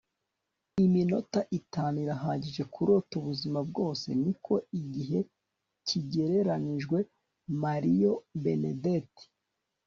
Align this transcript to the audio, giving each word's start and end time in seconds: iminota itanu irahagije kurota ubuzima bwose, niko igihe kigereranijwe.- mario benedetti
iminota 0.85 1.39
itanu 1.59 1.95
irahagije 2.05 2.63
kurota 2.73 3.11
ubuzima 3.21 3.59
bwose, 3.69 4.07
niko 4.23 4.53
igihe 4.81 5.19
kigereranijwe.- 5.87 6.97
mario 7.63 8.11
benedetti 8.43 9.23